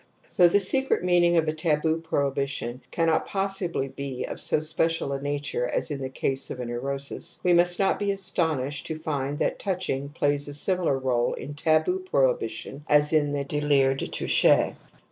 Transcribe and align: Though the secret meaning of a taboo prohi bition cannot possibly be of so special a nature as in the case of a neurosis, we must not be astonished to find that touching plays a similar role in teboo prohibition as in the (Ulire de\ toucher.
Though 0.35 0.47
the 0.47 0.59
secret 0.59 1.03
meaning 1.03 1.37
of 1.37 1.47
a 1.47 1.53
taboo 1.53 2.01
prohi 2.01 2.33
bition 2.33 2.79
cannot 2.89 3.27
possibly 3.27 3.87
be 3.87 4.25
of 4.25 4.41
so 4.41 4.59
special 4.59 5.13
a 5.13 5.21
nature 5.21 5.67
as 5.67 5.91
in 5.91 6.01
the 6.01 6.09
case 6.09 6.49
of 6.49 6.59
a 6.59 6.65
neurosis, 6.65 7.39
we 7.43 7.53
must 7.53 7.77
not 7.77 7.99
be 7.99 8.09
astonished 8.09 8.87
to 8.87 8.97
find 8.97 9.37
that 9.37 9.59
touching 9.59 10.09
plays 10.09 10.47
a 10.47 10.55
similar 10.55 10.97
role 10.97 11.35
in 11.35 11.53
teboo 11.53 12.03
prohibition 12.03 12.83
as 12.89 13.13
in 13.13 13.29
the 13.29 13.45
(Ulire 13.45 13.95
de\ 13.95 14.07
toucher. 14.07 14.75